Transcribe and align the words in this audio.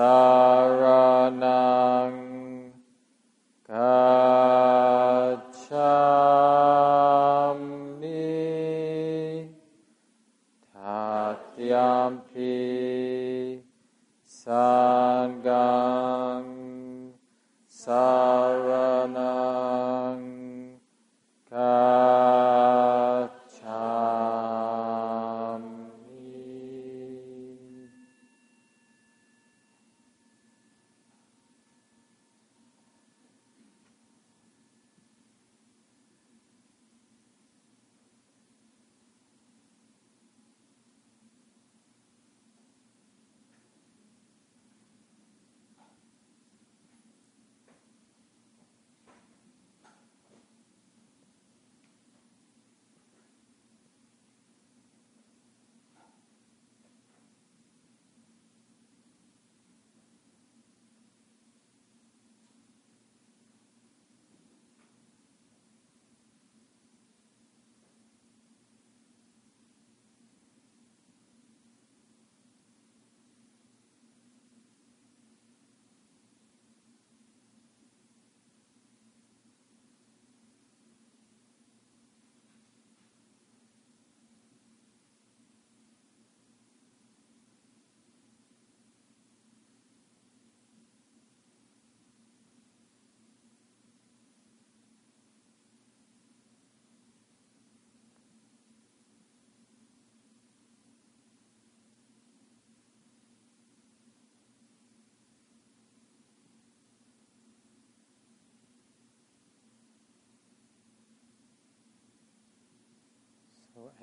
Saranang 0.00 0.49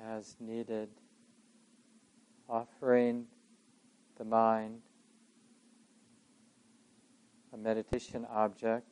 as 0.02 0.36
needed, 0.40 0.88
offering 2.48 3.26
the 4.16 4.24
mind 4.24 4.80
a 7.52 7.56
meditation 7.56 8.26
object. 8.30 8.86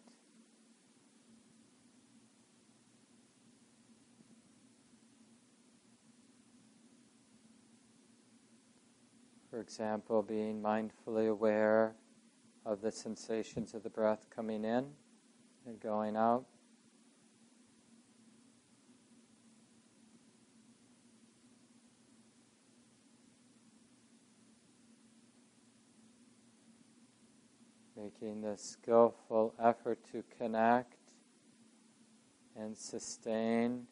For 9.51 9.61
example, 9.61 10.23
being 10.23 10.61
mindfully 10.63 11.31
aware 11.31 11.95
of 12.65 12.83
the 12.83 12.93
sensations 12.93 13.73
of 13.75 13.83
the 13.83 13.91
breath 13.91 14.27
coming 14.29 14.65
in 14.65 14.87
and 15.67 15.81
going 15.81 16.17
out. 16.17 16.45
Making 27.97 28.43
the 28.43 28.57
skillful 28.57 29.55
effort 29.63 29.99
to 30.13 30.23
connect 30.39 30.97
and 32.55 32.77
sustain 32.77 33.87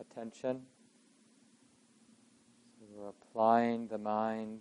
attention. 0.00 0.62
So 2.78 2.86
we're 2.90 3.08
applying 3.08 3.88
the 3.88 3.98
mind 3.98 4.60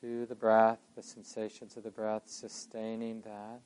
to 0.00 0.26
the 0.26 0.34
breath, 0.34 0.78
the 0.96 1.02
sensations 1.02 1.76
of 1.76 1.82
the 1.82 1.90
breath, 1.90 2.22
sustaining 2.26 3.20
that. 3.22 3.60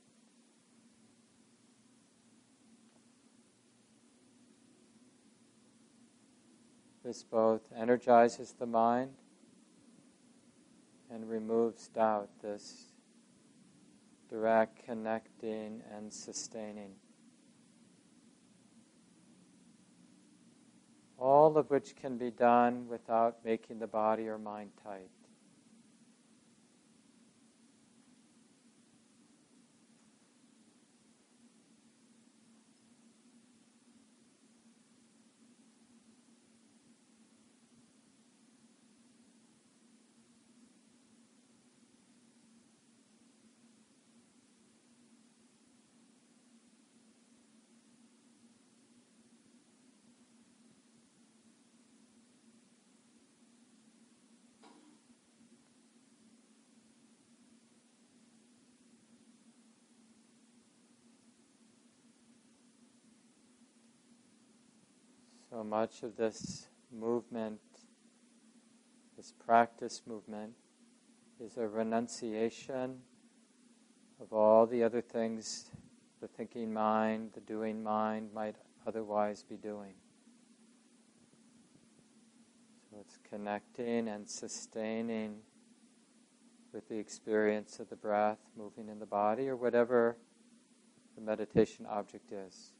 This 7.04 7.22
both 7.22 7.62
energizes 7.76 8.54
the 8.58 8.66
mind 8.66 9.10
and 11.12 11.28
removes 11.28 11.88
doubt, 11.88 12.28
this 12.40 12.86
direct, 14.30 14.84
connecting, 14.86 15.82
and 15.94 16.12
sustaining. 16.12 16.92
All 21.18 21.56
of 21.58 21.70
which 21.70 21.94
can 21.94 22.16
be 22.16 22.30
done 22.30 22.88
without 22.88 23.44
making 23.44 23.78
the 23.78 23.86
body 23.86 24.26
or 24.26 24.38
mind 24.38 24.70
tight. 24.82 25.10
So 65.62 65.68
much 65.68 66.02
of 66.02 66.16
this 66.16 66.66
movement, 66.92 67.60
this 69.16 69.32
practice 69.46 70.02
movement, 70.08 70.54
is 71.38 71.56
a 71.56 71.68
renunciation 71.68 72.98
of 74.20 74.32
all 74.32 74.66
the 74.66 74.82
other 74.82 75.00
things 75.00 75.70
the 76.20 76.26
thinking 76.26 76.72
mind, 76.72 77.30
the 77.34 77.40
doing 77.42 77.80
mind 77.80 78.30
might 78.34 78.56
otherwise 78.88 79.44
be 79.44 79.54
doing. 79.54 79.94
So 82.90 82.96
it's 83.00 83.18
connecting 83.30 84.08
and 84.08 84.28
sustaining 84.28 85.36
with 86.72 86.88
the 86.88 86.98
experience 86.98 87.78
of 87.78 87.88
the 87.88 87.94
breath 87.94 88.40
moving 88.58 88.88
in 88.88 88.98
the 88.98 89.06
body 89.06 89.48
or 89.48 89.54
whatever 89.54 90.16
the 91.14 91.20
meditation 91.20 91.86
object 91.88 92.32
is. 92.32 92.72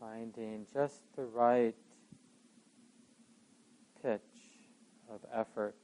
Finding 0.00 0.66
just 0.72 1.00
the 1.16 1.24
right 1.24 1.74
pitch 4.02 4.20
of 5.10 5.20
effort, 5.34 5.74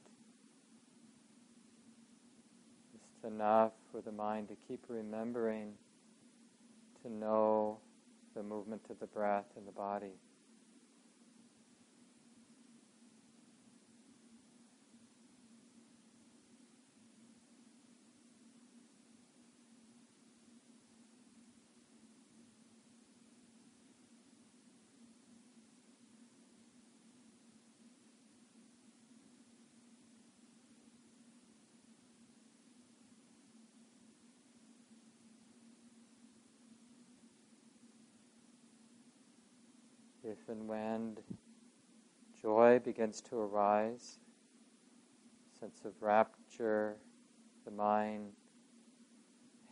just 2.93 3.33
enough 3.33 3.71
for 3.91 4.01
the 4.01 4.11
mind 4.11 4.47
to 4.47 4.55
keep 4.67 4.83
remembering 4.87 5.73
to 7.01 7.11
know 7.11 7.77
the 8.35 8.43
movement 8.43 8.81
of 8.89 8.99
the 8.99 9.07
breath 9.07 9.45
in 9.57 9.65
the 9.65 9.71
body. 9.71 10.13
If 40.25 40.49
and 40.49 40.67
when 40.67 41.17
joy 42.41 42.79
begins 42.83 43.21
to 43.21 43.37
arise, 43.37 44.19
sense 45.59 45.81
of 45.85 45.93
rapture, 46.01 46.97
the 47.63 47.71
mind 47.71 48.31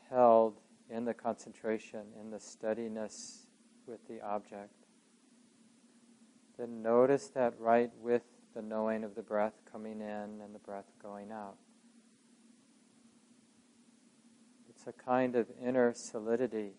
held 0.10 0.60
in 0.90 1.06
the 1.06 1.14
concentration, 1.14 2.02
in 2.20 2.30
the 2.30 2.40
steadiness 2.40 3.48
with 3.88 4.08
the 4.08 4.22
object. 4.22 4.86
Then 6.58 6.84
notice 6.84 7.28
that 7.30 7.54
right 7.60 7.92
with 8.00 8.22
the 8.54 8.62
knowing 8.62 9.04
of 9.04 9.16
the 9.16 9.24
breath 9.24 9.60
coming 9.72 10.02
in 10.02 10.42
and 10.42 10.54
the 10.54 10.60
breath 10.60 10.92
going 11.02 11.32
out. 11.32 11.56
It's 14.70 14.86
a 14.86 14.94
kind 14.94 15.36
of 15.36 15.48
inner 15.64 15.94
solidity 15.94 16.74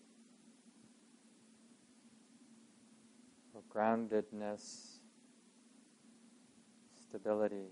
groundedness, 3.75 5.01
stability. 6.95 7.67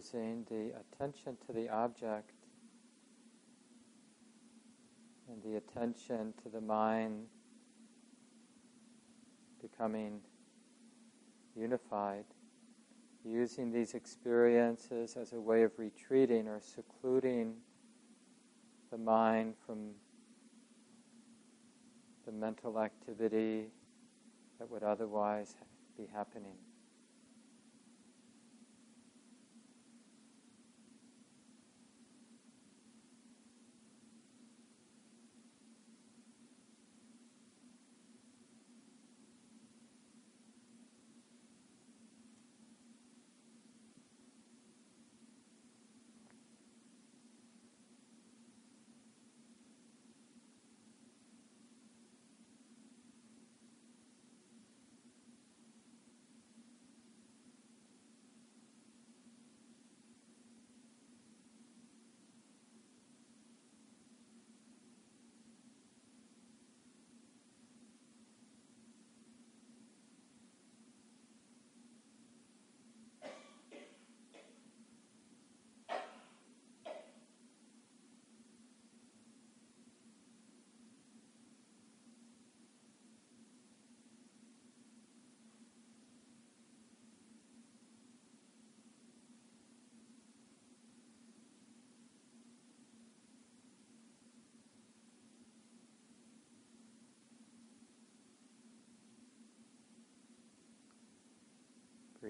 Using 0.00 0.46
the 0.48 0.72
attention 0.80 1.36
to 1.46 1.52
the 1.52 1.68
object 1.68 2.32
and 5.28 5.42
the 5.42 5.58
attention 5.58 6.32
to 6.42 6.48
the 6.48 6.60
mind 6.60 7.26
becoming 9.60 10.20
unified, 11.54 12.24
using 13.26 13.70
these 13.70 13.92
experiences 13.92 15.16
as 15.20 15.34
a 15.34 15.40
way 15.40 15.64
of 15.64 15.72
retreating 15.76 16.48
or 16.48 16.60
secluding 16.62 17.56
the 18.90 18.96
mind 18.96 19.52
from 19.66 19.90
the 22.24 22.32
mental 22.32 22.80
activity 22.80 23.66
that 24.58 24.70
would 24.70 24.82
otherwise 24.82 25.56
be 25.98 26.06
happening. 26.10 26.56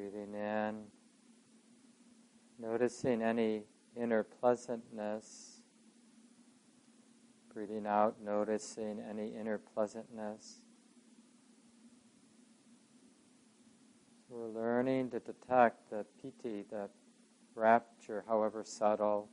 Breathing 0.00 0.34
in, 0.34 0.84
noticing 2.58 3.20
any 3.20 3.64
inner 3.94 4.22
pleasantness. 4.22 5.60
Breathing 7.52 7.86
out, 7.86 8.16
noticing 8.24 8.98
any 8.98 9.34
inner 9.38 9.58
pleasantness. 9.58 10.62
So 14.26 14.36
we're 14.36 14.48
learning 14.48 15.10
to 15.10 15.20
detect 15.20 15.90
the 15.90 16.06
piti, 16.22 16.64
the 16.70 16.88
rapture, 17.54 18.24
however 18.26 18.64
subtle, 18.64 19.28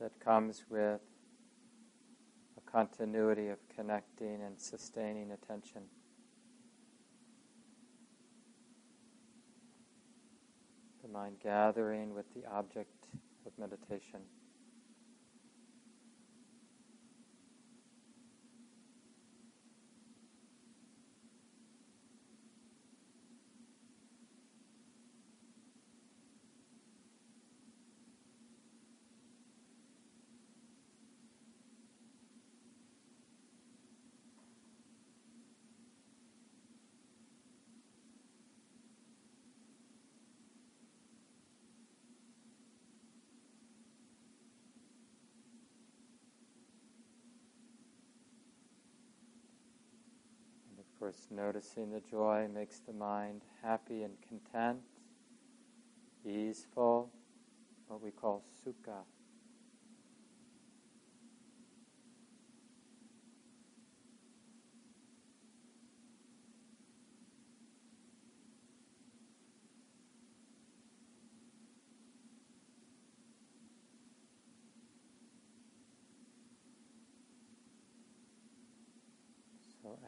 that 0.00 0.18
comes 0.18 0.64
with 0.68 1.00
a 2.56 2.68
continuity 2.68 3.46
of 3.46 3.58
connecting 3.76 4.42
and 4.42 4.60
sustaining 4.60 5.30
attention. 5.30 5.82
Mind 11.14 11.36
gathering 11.40 12.12
with 12.12 12.26
the 12.34 12.44
object 12.50 13.06
of 13.46 13.52
meditation. 13.56 14.18
Course, 51.04 51.28
noticing 51.30 51.90
the 51.90 52.00
joy 52.00 52.48
makes 52.54 52.78
the 52.78 52.92
mind 52.94 53.42
happy 53.62 54.04
and 54.04 54.14
content, 54.26 54.78
easeful, 56.24 57.10
what 57.88 58.00
we 58.00 58.10
call 58.10 58.42
sukha. 58.64 59.13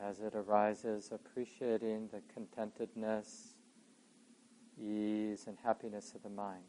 As 0.03 0.21
it 0.21 0.35
arises, 0.35 1.11
appreciating 1.13 2.09
the 2.13 2.21
contentedness, 2.33 3.55
ease, 4.81 5.47
and 5.47 5.57
happiness 5.65 6.13
of 6.15 6.23
the 6.23 6.29
mind. 6.29 6.63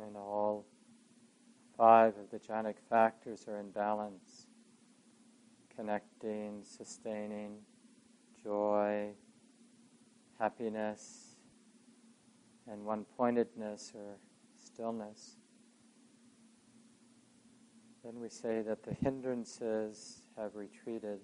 When 0.00 0.16
all 0.16 0.64
five 1.76 2.14
of 2.16 2.30
the 2.30 2.38
jhanic 2.38 2.76
factors 2.88 3.46
are 3.46 3.58
in 3.58 3.70
balance, 3.70 4.46
connecting, 5.76 6.62
sustaining, 6.64 7.58
joy, 8.42 9.10
happiness, 10.38 11.36
and 12.70 12.84
one 12.84 13.04
pointedness 13.16 13.92
or 13.94 14.16
stillness. 14.58 15.36
Then 18.02 18.20
we 18.20 18.30
say 18.30 18.62
that 18.62 18.82
the 18.82 18.94
hindrances 18.94 20.22
have 20.38 20.54
retreated. 20.54 21.20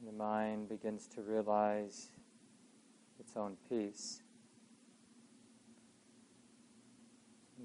And 0.00 0.08
the 0.08 0.12
mind 0.12 0.68
begins 0.68 1.06
to 1.14 1.22
realize 1.22 2.08
its 3.20 3.36
own 3.36 3.56
peace. 3.68 4.22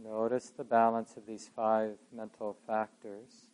Notice 0.04 0.50
the 0.50 0.64
balance 0.64 1.16
of 1.18 1.26
these 1.26 1.50
five 1.56 1.98
mental 2.12 2.58
factors 2.68 3.50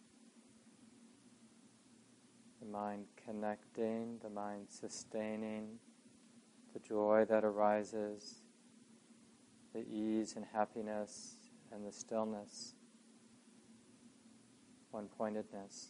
the 2.61 2.67
mind 2.67 3.05
connecting, 3.25 4.19
the 4.21 4.29
mind 4.29 4.67
sustaining, 4.69 5.79
the 6.73 6.79
joy 6.79 7.25
that 7.27 7.43
arises, 7.43 8.35
the 9.73 9.83
ease 9.91 10.35
and 10.35 10.45
happiness, 10.53 11.37
and 11.71 11.85
the 11.85 11.91
stillness, 11.91 12.75
one 14.91 15.07
pointedness. 15.17 15.89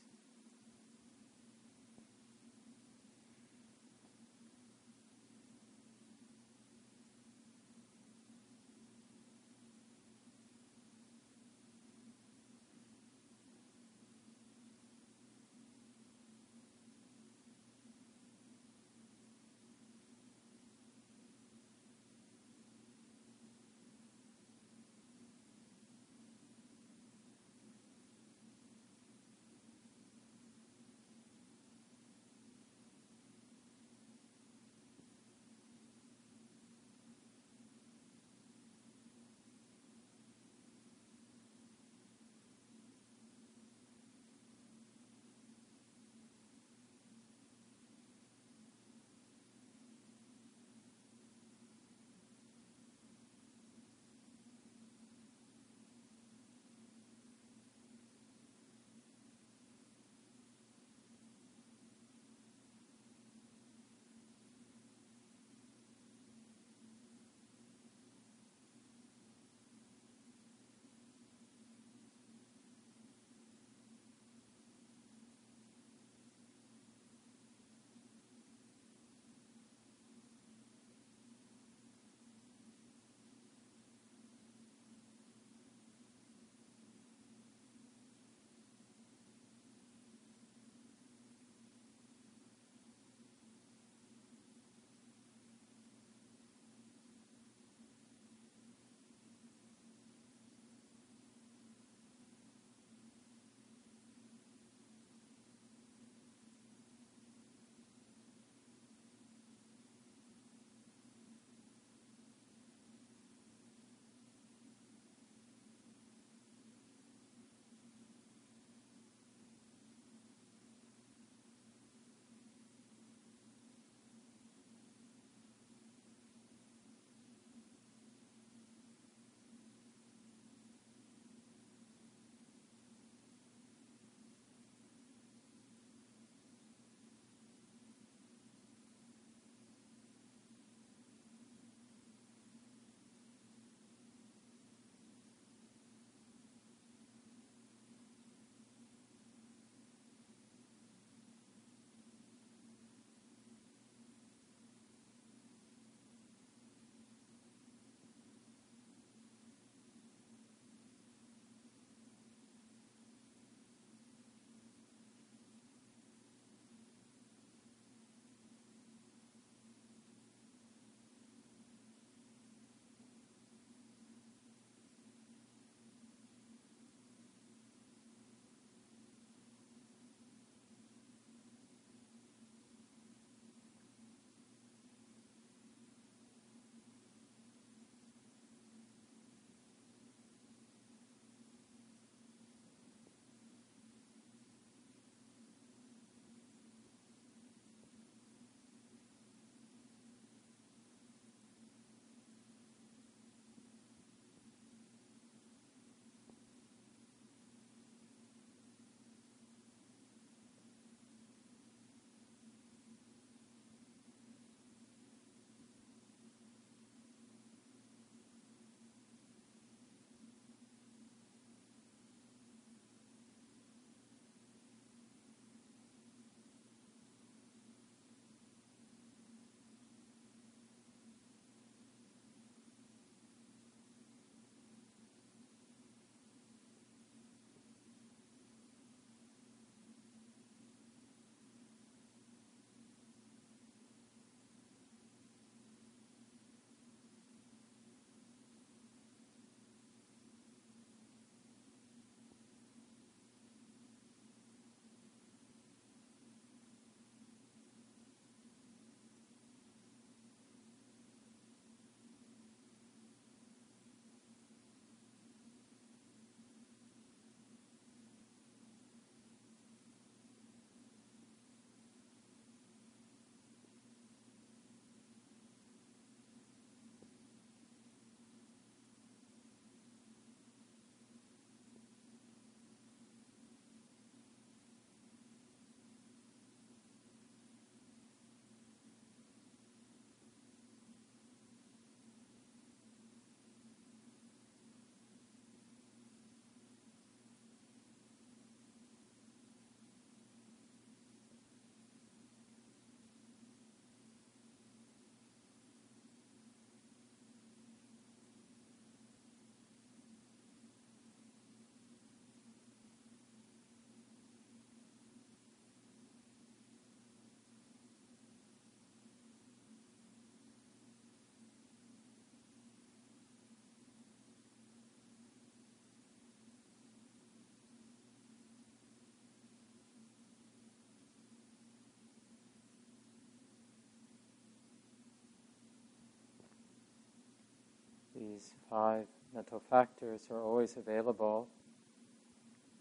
These 338.21 338.53
five 338.69 339.05
mental 339.33 339.61
factors 339.69 340.27
are 340.29 340.41
always 340.41 340.77
available, 340.77 341.47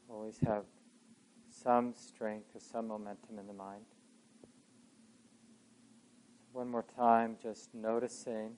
always 0.08 0.38
have 0.46 0.64
some 1.50 1.94
strength 1.94 2.54
or 2.54 2.60
some 2.60 2.88
momentum 2.88 3.38
in 3.38 3.46
the 3.46 3.52
mind. 3.52 3.84
So 6.38 6.48
one 6.52 6.68
more 6.68 6.84
time, 6.96 7.36
just 7.42 7.74
noticing. 7.74 8.52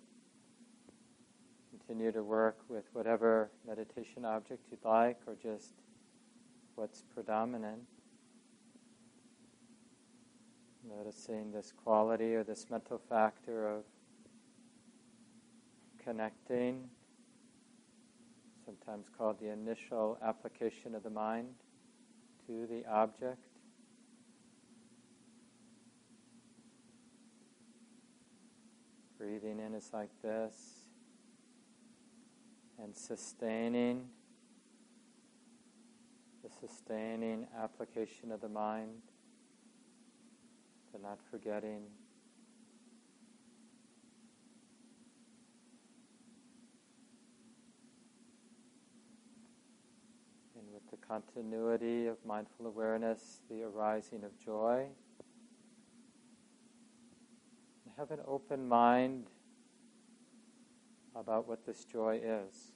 Continue 1.70 2.12
to 2.12 2.22
work 2.22 2.58
with 2.68 2.84
whatever 2.92 3.50
meditation 3.66 4.24
object 4.24 4.60
you'd 4.70 4.84
like 4.84 5.18
or 5.26 5.34
just 5.42 5.74
what's 6.74 7.02
predominant. 7.14 7.82
Noticing 10.88 11.52
this 11.52 11.72
quality 11.84 12.34
or 12.34 12.44
this 12.44 12.66
mental 12.70 13.00
factor 13.08 13.68
of 13.68 13.82
connecting, 16.04 16.88
sometimes 18.64 19.06
called 19.16 19.38
the 19.40 19.48
initial 19.48 20.18
application 20.22 20.94
of 20.94 21.02
the 21.02 21.10
mind 21.10 21.48
to 22.46 22.66
the 22.66 22.84
object. 22.90 23.38
Breathing 29.18 29.60
in 29.60 29.74
is 29.74 29.90
like 29.92 30.10
this, 30.20 30.54
and 32.82 32.96
sustaining, 32.96 34.08
the 36.42 36.50
sustaining 36.66 37.46
application 37.62 38.32
of 38.32 38.40
the 38.40 38.48
mind, 38.48 39.02
the 40.92 40.98
not 40.98 41.18
forgetting. 41.30 41.82
the 50.92 51.01
continuity 51.12 52.06
of 52.06 52.16
mindful 52.24 52.66
awareness, 52.66 53.40
the 53.50 53.62
arising 53.62 54.24
of 54.24 54.38
joy. 54.38 54.86
Have 57.98 58.10
an 58.10 58.20
open 58.26 58.66
mind 58.66 59.26
about 61.14 61.46
what 61.46 61.66
this 61.66 61.84
joy 61.84 62.18
is. 62.22 62.72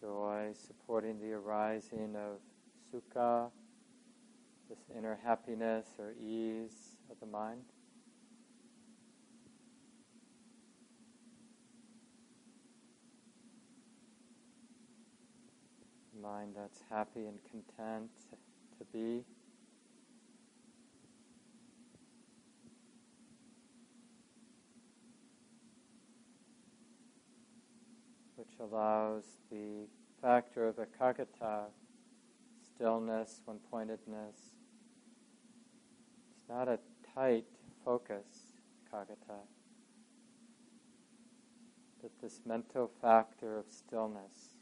Joy 0.00 0.52
supporting 0.54 1.18
the 1.18 1.32
arising 1.32 2.14
of 2.14 2.38
sukha, 2.92 3.50
this 4.68 4.78
inner 4.96 5.18
happiness 5.24 5.86
or 5.98 6.12
ease 6.20 6.96
of 7.10 7.18
the 7.20 7.26
mind. 7.26 7.62
Mind 16.20 16.54
that's 16.56 16.82
happy 16.90 17.26
and 17.26 17.38
content 17.50 18.10
to 18.78 18.84
be. 18.92 19.24
Which 28.36 28.48
allows 28.60 29.24
the 29.50 29.86
factor 30.20 30.68
of 30.68 30.76
ekaggata 30.76 31.66
stillness, 32.80 33.42
one 33.44 33.58
pointedness. 33.70 34.54
It's 36.32 36.48
not 36.48 36.66
a 36.66 36.78
tight 37.14 37.44
focus, 37.84 38.54
kagata. 38.90 39.40
but 42.00 42.10
this 42.22 42.40
mental 42.46 42.90
factor 43.02 43.58
of 43.58 43.66
stillness, 43.68 44.54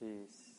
peace. 0.00 0.49